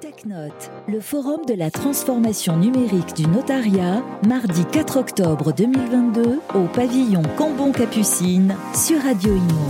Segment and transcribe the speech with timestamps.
[0.00, 7.20] TechNote, le forum de la transformation numérique du notariat, mardi 4 octobre 2022 au pavillon
[7.36, 9.66] Cambon-Capucine sur Radio Imo.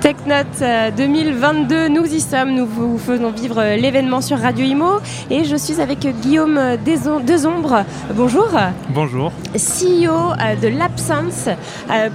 [0.00, 5.56] TechNote 2022, nous y sommes, nous vous faisons vivre l'événement sur Radio Imo et je
[5.56, 7.84] suis avec Guillaume Desombres.
[8.14, 8.48] Bonjour.
[8.90, 9.32] Bonjour.
[9.56, 11.48] CEO de l'Absence.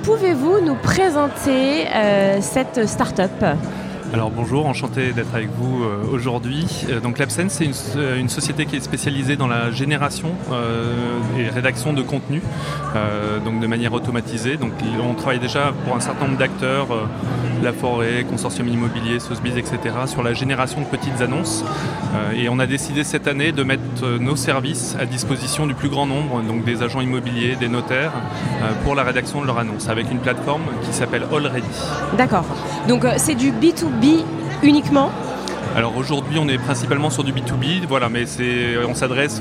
[0.03, 1.87] Pouvez-vous nous présenter
[2.39, 3.43] cette start-up?
[4.13, 6.65] Alors bonjour, enchanté d'être avec vous euh, aujourd'hui.
[6.89, 10.29] Euh, donc l'Absence, c'est euh, une, société qui est spécialisée dans la génération
[11.37, 12.41] et rédaction de contenu,
[13.43, 14.57] donc de manière automatisée.
[14.57, 16.87] Donc on travaille déjà pour un certain nombre d'acteurs,
[17.63, 21.63] La Forêt, Consortium Immobilier, Sotheby's, etc., sur la génération de petites annonces.
[22.35, 26.05] et on a décidé cette année de mettre nos services à disposition du plus grand
[26.05, 28.13] nombre, donc des agents immobiliers, des notaires,
[28.83, 31.65] pour la rédaction de leurs annonces, avec une plateforme qui s'appelle Already.
[32.17, 32.45] D'accord.
[32.87, 34.23] Donc c'est du B2B B
[34.63, 35.11] uniquement?
[35.75, 38.25] Alors aujourd'hui, on est principalement sur du B2B, voilà, mais
[38.87, 39.39] on s'adresse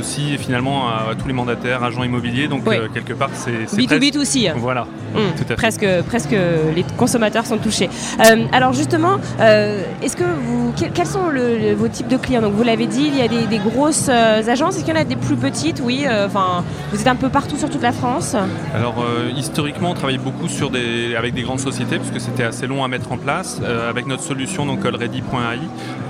[0.00, 4.48] aussi finalement à, tous les mandataires, agents immobiliers, donc euh, quelque part c'est B2B aussi.
[4.56, 5.54] Voilà, mmh.
[5.56, 6.30] Presque, presque
[6.74, 7.88] les consommateurs sont touchés.
[8.20, 11.30] Euh, alors justement, euh, est-ce que vous, quels sont
[11.76, 12.42] vos types de clients?
[12.42, 15.04] Donc vous l'avez dit, il y a des, grosses agences, est-ce qu'il y en a
[15.04, 15.80] des plus petites?
[15.84, 18.36] Oui, enfin, vous êtes un peu partout sur toute la France.
[18.74, 19.04] Alors
[19.36, 22.88] historiquement, on travaille beaucoup sur des, avec des grandes sociétés, puisque c'était assez long à
[22.88, 23.60] mettre en place.
[23.88, 25.22] avec notre solution, donc ready.ai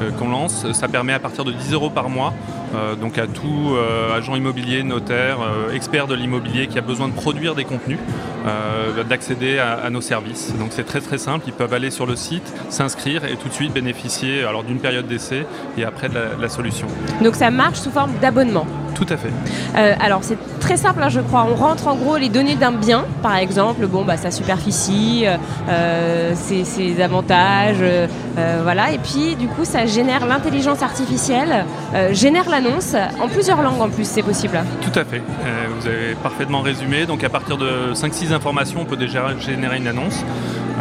[0.03, 0.67] euh, qu'on lance.
[0.73, 2.62] Ça permet à partir de 10 euros par mois, euh,
[3.01, 5.39] donc à tout euh, agent immobilier, notaire,
[5.73, 7.99] expert de l'immobilier qui a besoin de produire des contenus,
[9.09, 10.53] d'accéder à, nos services.
[10.59, 13.55] Donc c'est très très simple, ils peuvent aller sur le site, s'inscrire et tout de
[13.55, 16.87] suite bénéficier d'une période d'essai et après de la, solution.
[17.23, 19.31] Donc ça marche sous forme d'abonnement tout à fait.
[20.01, 21.47] alors c'est très simple, hein, je crois.
[21.51, 25.25] On rentre en gros les données d'un bien, par exemple, bon, bah, sa superficie,
[26.35, 27.85] ses, avantages,
[28.63, 28.93] voilà.
[28.93, 33.89] Et puis du coup, ça génère l'intelligence artificielle, euh, génère l'annonce en plusieurs langues en
[33.89, 34.63] plus, c'est possible.
[34.81, 35.23] Tout à fait.
[35.45, 37.07] Euh, vous avez parfaitement résumé.
[37.07, 40.25] Donc à partir de 5-6 informations, on peut déjà générer une annonce.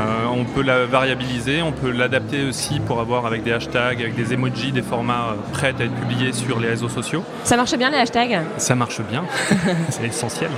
[0.01, 4.15] Euh, on peut la variabiliser, on peut l'adapter aussi pour avoir avec des hashtags, avec
[4.15, 7.23] des emojis, des formats prêts à être publiés sur les réseaux sociaux.
[7.43, 8.41] Ça marche bien les hashtags?
[8.57, 9.23] Ça marche bien,
[9.89, 10.49] c'est essentiel.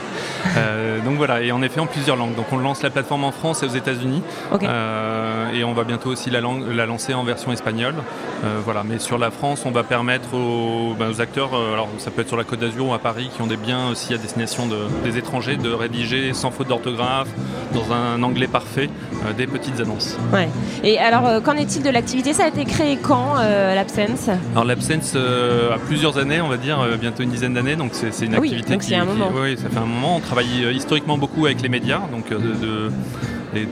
[1.05, 2.35] donc voilà, et en effet en plusieurs langues.
[2.35, 4.21] Donc on lance la plateforme en France et aux États-Unis.
[4.61, 7.95] et on va bientôt aussi la, la lancer en version espagnole.
[8.43, 12.11] Euh, voilà, mais sur la France, on va permettre ben, aux, acteurs, euh, alors ça
[12.11, 14.17] peut être sur la Côte d'Azur ou à Paris, qui ont des biens aussi à
[14.17, 14.67] destination
[15.03, 17.29] des étrangers, de rédiger sans faute d'orthographe,
[17.73, 18.89] dans un anglais parfait,
[19.25, 20.17] euh, des petites annonces.
[20.31, 20.47] Ouais.
[20.83, 22.33] Et alors, qu'en est-il de l'activité?
[22.33, 24.29] Ça a été créé quand, l'Absence?
[24.53, 28.35] Alors l'Absence a plusieurs années, on va dire, bientôt une dizaine d'années, donc c'est une
[28.35, 29.31] activité qui, un moment.
[29.35, 30.17] oui, ça fait un moment.
[30.17, 32.89] On travaille historiquement beaucoup avec les médias, donc de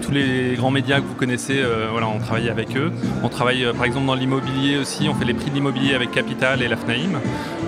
[0.01, 2.91] tous les grands médias que vous connaissez, euh, voilà, on travaille avec eux.
[3.23, 6.11] On travaille euh, par exemple dans l'immobilier aussi, on fait les prix de l'immobilier avec
[6.11, 7.15] Capital et la FNAIM.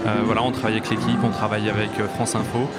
[0.06, 2.70] Euh, voilà, on travaille avec l'équipe, on travaille avec France Info.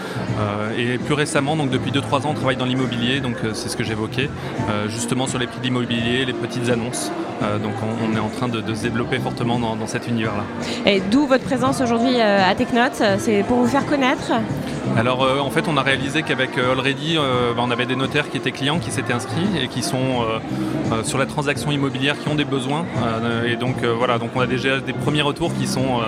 [0.78, 3.84] et plus récemment, donc depuis 2-3 ans, on travaille dans l'immobilier, donc c'est ce que
[3.84, 4.28] j'évoquais,
[4.88, 7.10] justement sur les prix de l'immobilier, les petites annonces.
[7.62, 10.44] donc on, est en train de, se développer fortement dans, cet univers-là.
[10.84, 14.32] Et d'où votre présence aujourd'hui à TechNote C'est pour vous faire connaître
[14.96, 18.52] alors en fait on a réalisé qu'avec Already bah, on avait des notaires qui étaient
[18.52, 19.14] clients qui s'étaient
[19.62, 20.38] et qui sont euh,
[20.92, 22.84] euh, sur la transaction immobilière qui ont des besoins.
[23.02, 26.00] Euh, et donc voilà, donc on a déjà des premiers retours qui sont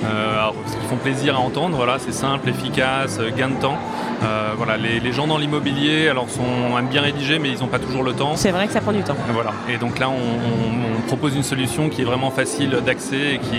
[0.00, 1.76] qui font plaisir à entendre.
[1.76, 3.78] Voilà, c'est simple, efficace, gain de temps.
[4.56, 8.02] voilà, les, gens dans l'immobilier alors sont aiment bien rédiger mais ils n'ont pas toujours
[8.02, 8.36] le temps.
[8.36, 9.16] C'est vrai que ça prend du temps.
[9.32, 9.52] Voilà.
[9.68, 13.56] Et donc là on, propose une solution qui est vraiment facile d'accès et qui,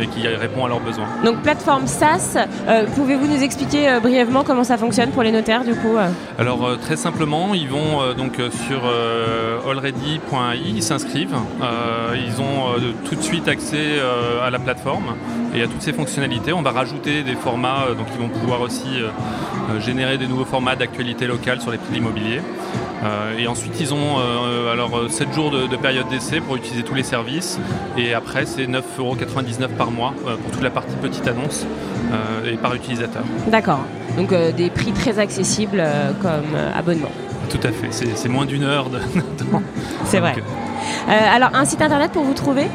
[0.00, 1.04] et qui répond à leurs besoins.
[1.26, 2.38] Donc plateforme SaaS,
[2.94, 5.96] pouvez-vous nous expliquer brièvement comment ça fonctionne pour les notaires du coup
[6.38, 12.92] Alors très simplement, ils vont donc sur euh, already.ai, ils s'inscrivent, euh, ils ont euh,
[13.04, 13.98] tout de suite accès
[14.44, 15.16] à la plateforme
[15.54, 16.52] et à toutes ces fonctionnalités.
[16.52, 19.02] On va rajouter des formats, donc ils vont pouvoir aussi
[19.80, 22.42] générer des nouveaux formats d'actualité locale sur les prix immobiliers.
[23.38, 24.18] et ensuite, ils ont
[24.72, 27.58] alors 7 jours de, période d'essai pour utiliser tous les services.
[27.96, 31.66] Et après, c'est 9,99€ par mois pour toute la partie petite annonce
[32.44, 33.22] et par utilisateur.
[33.48, 33.80] D'accord.
[34.16, 35.82] Donc des prix très accessibles
[36.22, 37.10] comme abonnement.
[37.48, 38.98] Tout à fait, c'est moins d'une heure de.
[40.04, 40.34] C'est vrai.
[41.08, 42.66] Euh, alors, un site internet pour vous trouver?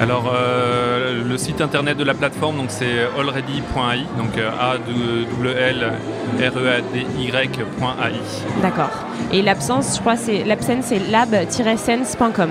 [0.00, 5.48] Alors euh, le site internet de la plateforme donc c'est already.ai donc euh, a w
[5.48, 5.92] l
[6.38, 8.60] r e a d y.ai.
[8.60, 8.90] D'accord.
[9.32, 12.50] Et l'absence, je crois c'est l'absence c'est lab-sense.com.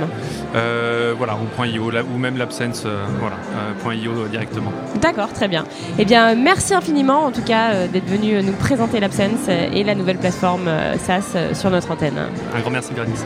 [0.56, 2.86] Euh, voilà, ou .io ou même l'absence
[3.20, 4.72] voilà, .io directement.
[5.02, 5.66] D'accord, très bien.
[6.00, 10.18] Eh bien, merci infiniment en tout cas d'être venu nous présenter l'absence et la nouvelle
[10.18, 12.20] plateforme SaaS sur notre antenne.
[12.56, 13.26] Un grand merci Bernice.